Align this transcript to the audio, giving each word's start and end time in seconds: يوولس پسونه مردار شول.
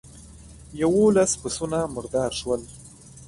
يوولس 0.81 1.31
پسونه 1.41 1.79
مردار 1.95 2.31
شول. 2.39 2.61